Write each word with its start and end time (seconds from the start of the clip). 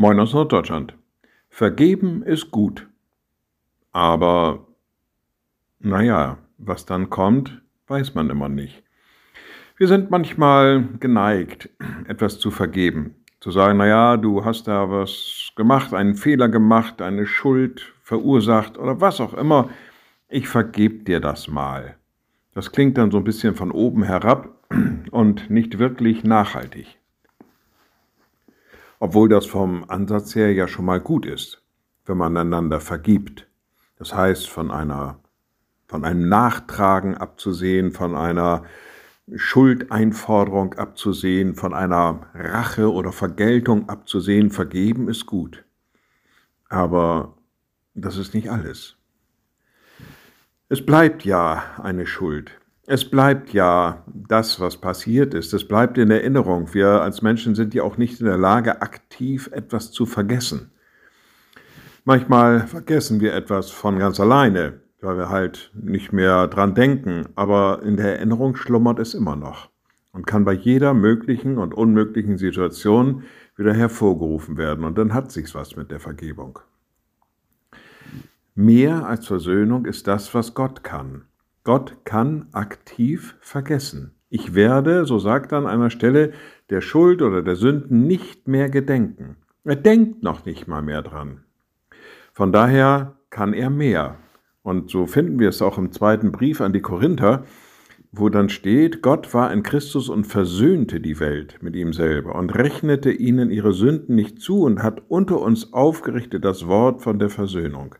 Moin 0.00 0.20
aus 0.20 0.32
Norddeutschland. 0.32 0.94
Vergeben 1.48 2.22
ist 2.22 2.52
gut. 2.52 2.86
Aber, 3.90 4.68
naja, 5.80 6.38
was 6.56 6.86
dann 6.86 7.10
kommt, 7.10 7.62
weiß 7.88 8.14
man 8.14 8.30
immer 8.30 8.48
nicht. 8.48 8.84
Wir 9.76 9.88
sind 9.88 10.08
manchmal 10.12 10.86
geneigt, 11.00 11.70
etwas 12.06 12.38
zu 12.38 12.52
vergeben. 12.52 13.16
Zu 13.40 13.50
sagen, 13.50 13.78
naja, 13.78 14.16
du 14.16 14.44
hast 14.44 14.68
da 14.68 14.88
was 14.88 15.50
gemacht, 15.56 15.92
einen 15.92 16.14
Fehler 16.14 16.48
gemacht, 16.48 17.02
eine 17.02 17.26
Schuld 17.26 17.92
verursacht 18.00 18.78
oder 18.78 19.00
was 19.00 19.20
auch 19.20 19.34
immer. 19.34 19.68
Ich 20.28 20.46
vergeb 20.46 21.06
dir 21.06 21.18
das 21.18 21.48
mal. 21.48 21.96
Das 22.54 22.70
klingt 22.70 22.96
dann 22.98 23.10
so 23.10 23.18
ein 23.18 23.24
bisschen 23.24 23.56
von 23.56 23.72
oben 23.72 24.04
herab 24.04 24.64
und 25.10 25.50
nicht 25.50 25.80
wirklich 25.80 26.22
nachhaltig 26.22 26.98
obwohl 28.98 29.28
das 29.28 29.46
vom 29.46 29.84
Ansatz 29.88 30.34
her 30.34 30.52
ja 30.52 30.68
schon 30.68 30.84
mal 30.84 31.00
gut 31.00 31.26
ist, 31.26 31.62
wenn 32.06 32.16
man 32.16 32.36
einander 32.36 32.80
vergibt. 32.80 33.48
Das 33.96 34.14
heißt, 34.14 34.48
von 34.48 34.70
einer, 34.70 35.20
von 35.86 36.04
einem 36.04 36.28
Nachtragen 36.28 37.16
abzusehen, 37.16 37.92
von 37.92 38.16
einer 38.16 38.64
Schuldeinforderung 39.34 40.74
abzusehen, 40.74 41.54
von 41.54 41.74
einer 41.74 42.28
Rache 42.34 42.92
oder 42.92 43.12
Vergeltung 43.12 43.88
abzusehen, 43.88 44.50
vergeben 44.50 45.08
ist 45.08 45.26
gut. 45.26 45.64
Aber 46.68 47.36
das 47.94 48.16
ist 48.16 48.34
nicht 48.34 48.50
alles. 48.50 48.96
Es 50.68 50.84
bleibt 50.84 51.24
ja 51.24 51.62
eine 51.82 52.06
Schuld. 52.06 52.52
Es 52.90 53.04
bleibt 53.04 53.52
ja 53.52 54.02
das, 54.06 54.60
was 54.60 54.78
passiert 54.78 55.34
ist. 55.34 55.52
Es 55.52 55.68
bleibt 55.68 55.98
in 55.98 56.10
Erinnerung. 56.10 56.72
Wir 56.72 57.02
als 57.02 57.20
Menschen 57.20 57.54
sind 57.54 57.74
ja 57.74 57.82
auch 57.82 57.98
nicht 57.98 58.18
in 58.18 58.24
der 58.24 58.38
Lage, 58.38 58.80
aktiv 58.80 59.50
etwas 59.52 59.92
zu 59.92 60.06
vergessen. 60.06 60.70
Manchmal 62.06 62.66
vergessen 62.66 63.20
wir 63.20 63.34
etwas 63.34 63.70
von 63.70 63.98
ganz 63.98 64.18
alleine, 64.18 64.80
weil 65.02 65.18
wir 65.18 65.28
halt 65.28 65.70
nicht 65.74 66.14
mehr 66.14 66.46
dran 66.46 66.74
denken. 66.74 67.26
Aber 67.34 67.82
in 67.82 67.98
der 67.98 68.16
Erinnerung 68.16 68.56
schlummert 68.56 69.00
es 69.00 69.12
immer 69.12 69.36
noch 69.36 69.68
und 70.12 70.26
kann 70.26 70.46
bei 70.46 70.54
jeder 70.54 70.94
möglichen 70.94 71.58
und 71.58 71.74
unmöglichen 71.74 72.38
Situation 72.38 73.24
wieder 73.58 73.74
hervorgerufen 73.74 74.56
werden. 74.56 74.84
Und 74.84 74.96
dann 74.96 75.12
hat 75.12 75.30
sich's 75.30 75.54
was 75.54 75.76
mit 75.76 75.90
der 75.90 76.00
Vergebung. 76.00 76.58
Mehr 78.54 79.04
als 79.04 79.26
Versöhnung 79.26 79.84
ist 79.84 80.06
das, 80.06 80.32
was 80.32 80.54
Gott 80.54 80.82
kann. 80.82 81.26
Gott 81.68 81.98
kann 82.06 82.46
aktiv 82.52 83.36
vergessen. 83.42 84.14
Ich 84.30 84.54
werde, 84.54 85.04
so 85.04 85.18
sagt 85.18 85.52
er 85.52 85.58
an 85.58 85.66
einer 85.66 85.90
Stelle, 85.90 86.32
der 86.70 86.80
Schuld 86.80 87.20
oder 87.20 87.42
der 87.42 87.56
Sünden 87.56 88.06
nicht 88.06 88.48
mehr 88.48 88.70
gedenken. 88.70 89.36
Er 89.64 89.76
denkt 89.76 90.22
noch 90.22 90.46
nicht 90.46 90.66
mal 90.66 90.80
mehr 90.80 91.02
dran. 91.02 91.44
Von 92.32 92.52
daher 92.52 93.16
kann 93.28 93.52
er 93.52 93.68
mehr. 93.68 94.16
Und 94.62 94.88
so 94.88 95.04
finden 95.04 95.40
wir 95.40 95.50
es 95.50 95.60
auch 95.60 95.76
im 95.76 95.92
zweiten 95.92 96.32
Brief 96.32 96.62
an 96.62 96.72
die 96.72 96.80
Korinther, 96.80 97.44
wo 98.12 98.30
dann 98.30 98.48
steht, 98.48 99.02
Gott 99.02 99.34
war 99.34 99.52
in 99.52 99.62
Christus 99.62 100.08
und 100.08 100.24
versöhnte 100.24 101.02
die 101.02 101.20
Welt 101.20 101.58
mit 101.60 101.76
ihm 101.76 101.92
selber 101.92 102.34
und 102.36 102.54
rechnete 102.54 103.10
ihnen 103.10 103.50
ihre 103.50 103.74
Sünden 103.74 104.14
nicht 104.14 104.40
zu 104.40 104.62
und 104.62 104.82
hat 104.82 105.02
unter 105.08 105.38
uns 105.42 105.74
aufgerichtet 105.74 106.46
das 106.46 106.66
Wort 106.66 107.02
von 107.02 107.18
der 107.18 107.28
Versöhnung. 107.28 107.96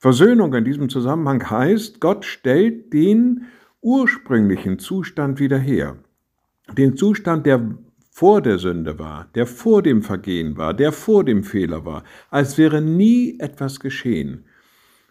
Versöhnung 0.00 0.54
in 0.54 0.64
diesem 0.64 0.88
Zusammenhang 0.88 1.50
heißt, 1.50 2.00
Gott 2.00 2.24
stellt 2.24 2.90
den 2.94 3.44
ursprünglichen 3.82 4.78
Zustand 4.78 5.38
wieder 5.38 5.58
her. 5.58 5.98
Den 6.72 6.96
Zustand, 6.96 7.44
der 7.44 7.76
vor 8.10 8.40
der 8.40 8.56
Sünde 8.56 8.98
war, 8.98 9.28
der 9.34 9.46
vor 9.46 9.82
dem 9.82 10.00
Vergehen 10.00 10.56
war, 10.56 10.72
der 10.72 10.92
vor 10.92 11.22
dem 11.22 11.44
Fehler 11.44 11.84
war, 11.84 12.04
als 12.30 12.56
wäre 12.56 12.80
nie 12.80 13.38
etwas 13.40 13.78
geschehen. 13.78 14.46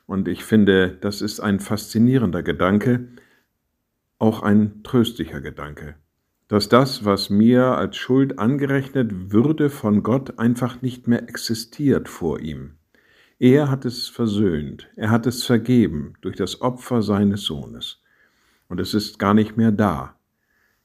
Und 0.08 0.28
ich 0.28 0.44
finde, 0.44 0.98
das 1.00 1.22
ist 1.22 1.40
ein 1.40 1.60
faszinierender 1.60 2.42
Gedanke, 2.42 3.10
auch 4.18 4.42
ein 4.42 4.82
tröstlicher 4.82 5.40
Gedanke, 5.40 5.98
dass 6.48 6.68
das, 6.68 7.06
was 7.06 7.30
mir 7.30 7.78
als 7.78 7.96
Schuld 7.96 8.40
angerechnet 8.40 9.32
würde, 9.32 9.70
von 9.70 10.02
Gott 10.02 10.40
einfach 10.40 10.82
nicht 10.82 11.08
mehr 11.08 11.30
existiert 11.30 12.10
vor 12.10 12.40
ihm. 12.40 12.79
Er 13.42 13.72
hat 13.72 13.86
es 13.86 14.10
versöhnt, 14.10 14.90
er 14.98 15.12
hat 15.12 15.26
es 15.26 15.46
vergeben 15.46 16.16
durch 16.20 16.36
das 16.36 16.62
Opfer 16.62 17.02
seines 17.02 17.44
Sohnes. 17.44 18.02
Und 18.68 18.82
es 18.82 18.94
ist 18.94 19.18
gar 19.18 19.34
nicht 19.34 19.56
mehr 19.56 19.72
da. 19.72 20.16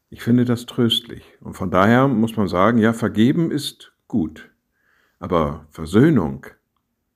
Ich 0.09 0.22
finde 0.22 0.44
das 0.44 0.65
tröstlich. 0.65 1.25
Und 1.41 1.54
von 1.54 1.72
daher 1.72 2.06
muss 2.06 2.37
man 2.37 2.47
sagen, 2.47 2.78
ja, 2.78 2.92
vergeben 2.92 3.50
ist 3.50 3.92
gut. 4.06 4.50
Aber 5.19 5.66
Versöhnung, 5.70 6.47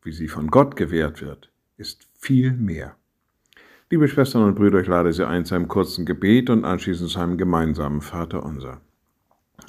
wie 0.02 0.10
sie 0.10 0.26
von 0.26 0.48
Gott 0.48 0.74
gewährt 0.74 1.22
wird, 1.22 1.52
ist 1.76 2.08
viel 2.18 2.52
mehr. 2.52 2.96
Liebe 3.90 4.08
Schwestern 4.08 4.42
und 4.42 4.56
Brüder, 4.56 4.80
ich 4.80 4.88
lade 4.88 5.12
Sie 5.12 5.24
ein 5.24 5.44
zu 5.44 5.54
einem 5.54 5.68
kurzen 5.68 6.04
Gebet 6.04 6.50
und 6.50 6.64
anschließend 6.64 7.10
zu 7.10 7.20
einem 7.20 7.38
gemeinsamen 7.38 8.00
Vater 8.00 8.44
unser. 8.44 8.80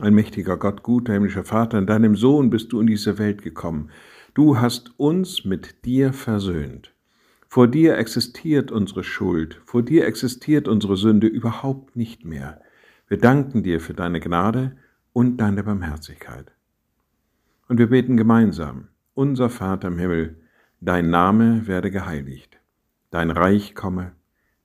Ein 0.02 0.16
mächtiger 0.16 0.58
Gott, 0.58 0.82
guter 0.82 1.14
himmlischer 1.14 1.44
Vater, 1.44 1.78
in 1.78 1.86
deinem 1.86 2.16
Sohn 2.16 2.50
bist 2.50 2.72
du 2.72 2.82
in 2.82 2.88
diese 2.88 3.20
Welt 3.20 3.44
gekommen. 3.44 3.92
Du 4.34 4.60
hast 4.60 4.92
uns 5.00 5.44
mit 5.44 5.86
dir 5.86 6.14
versöhnt. 6.14 6.94
Vor 7.48 7.68
dir 7.68 7.98
existiert 7.98 8.72
unsere 8.72 9.04
Schuld, 9.04 9.60
vor 9.66 9.82
dir 9.82 10.06
existiert 10.06 10.68
unsere 10.68 10.98
Sünde 10.98 11.26
überhaupt 11.26 11.96
nicht 11.96 12.26
mehr. 12.26 12.62
Wir 13.08 13.18
danken 13.18 13.64
dir 13.64 13.82
für 13.82 13.96
deine 13.96 14.20
Gnade 14.20 14.78
und 15.14 15.38
deine 15.38 15.64
Barmherzigkeit. 15.64 16.52
Und 17.68 17.80
wir 17.80 17.88
beten 17.88 18.18
gemeinsam, 18.18 18.90
unser 19.16 19.50
Vater 19.50 19.88
im 19.88 19.98
Himmel, 19.98 20.36
dein 20.80 21.10
Name 21.10 21.66
werde 21.66 21.90
geheiligt, 21.90 22.60
dein 23.10 23.32
Reich 23.32 23.74
komme, 23.74 24.12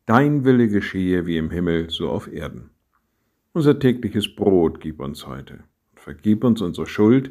dein 0.04 0.44
Wille 0.44 0.68
geschehe 0.68 1.24
wie 1.24 1.38
im 1.38 1.50
Himmel, 1.50 1.88
so 1.88 2.10
auf 2.10 2.30
Erden. 2.30 2.68
Unser 3.54 3.78
tägliches 3.78 4.34
Brot 4.34 4.80
gib 4.80 5.00
uns 5.00 5.26
heute 5.26 5.64
und 5.92 6.00
vergib 6.00 6.44
uns 6.44 6.60
unsere 6.60 6.86
Schuld, 6.86 7.30